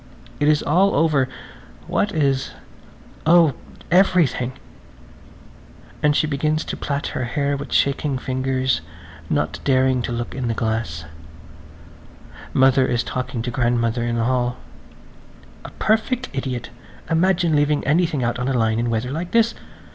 It 0.39 0.47
is 0.47 0.63
all 0.63 0.95
over! 0.95 1.29
What 1.85 2.11
is? 2.11 2.53
Oh, 3.27 3.53
everything! 3.91 4.53
And 6.01 6.15
she 6.15 6.25
begins 6.25 6.65
to 6.65 6.75
plait 6.75 7.05
her 7.13 7.25
hair 7.25 7.55
with 7.55 7.71
shaking 7.71 8.17
fingers, 8.17 8.81
not 9.29 9.59
daring 9.63 10.01
to 10.01 10.11
look 10.11 10.33
in 10.33 10.47
the 10.47 10.55
glass. 10.55 11.05
Mother 12.51 12.87
is 12.87 13.03
talking 13.03 13.43
to 13.43 13.51
grandmother 13.51 14.01
in 14.03 14.15
the 14.15 14.23
hall. 14.23 14.57
"A 15.63 15.69
perfect 15.69 16.29
idiot! 16.33 16.71
Imagine 17.11 17.55
leaving 17.55 17.85
anything 17.85 18.23
out 18.23 18.39
on 18.39 18.47
the 18.47 18.57
line 18.57 18.79
in 18.79 18.89
weather 18.89 19.11
like 19.11 19.29
this. 19.29 19.53